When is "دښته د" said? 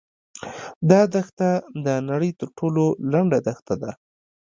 1.13-1.87